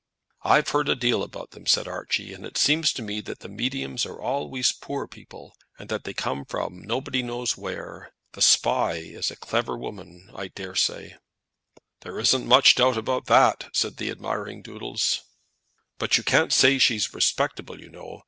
[0.41, 3.47] "I've heard a deal about them," said Archie, "and it seems to me that the
[3.47, 8.11] mediums are always poor people, and that they come from nobody knows where.
[8.31, 11.17] The Spy is a clever woman I daresay"
[12.01, 15.21] "There isn't much doubt about that," said the admiring Doodles.
[15.99, 18.19] "But you can't say she's respectable, you know.